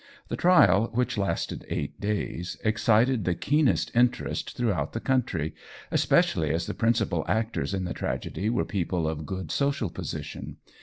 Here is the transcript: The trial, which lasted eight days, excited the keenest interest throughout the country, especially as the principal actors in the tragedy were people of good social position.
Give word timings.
The 0.29 0.35
trial, 0.35 0.89
which 0.95 1.15
lasted 1.15 1.63
eight 1.69 2.01
days, 2.01 2.57
excited 2.63 3.23
the 3.23 3.35
keenest 3.35 3.95
interest 3.95 4.57
throughout 4.57 4.93
the 4.93 4.99
country, 4.99 5.53
especially 5.91 6.49
as 6.49 6.65
the 6.65 6.73
principal 6.73 7.23
actors 7.27 7.71
in 7.71 7.83
the 7.83 7.93
tragedy 7.93 8.49
were 8.49 8.65
people 8.65 9.07
of 9.07 9.27
good 9.27 9.51
social 9.51 9.91
position. 9.91 10.57